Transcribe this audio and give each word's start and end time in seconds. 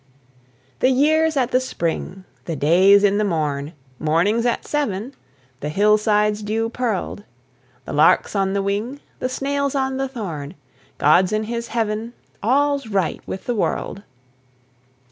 The 0.79 0.89
year's 0.89 1.37
at 1.37 1.51
the 1.51 1.59
spring, 1.59 2.25
The 2.45 2.55
day's 2.55 3.03
at 3.03 3.19
the 3.19 3.23
morn; 3.23 3.73
Morning's 3.99 4.47
at 4.47 4.65
seven; 4.65 5.13
The 5.59 5.69
hillside's 5.69 6.41
dew 6.41 6.71
pearled; 6.71 7.23
The 7.85 7.93
lark's 7.93 8.35
on 8.35 8.53
the 8.53 8.63
wing; 8.63 8.99
The 9.19 9.29
snail's 9.29 9.75
on 9.75 9.97
the 9.97 10.07
thorn; 10.07 10.55
God's 10.97 11.31
in 11.31 11.43
His 11.43 11.67
heaven 11.67 12.13
All's 12.41 12.87
right 12.87 13.21
with 13.27 13.45
the 13.45 13.53
world! 13.53 14.01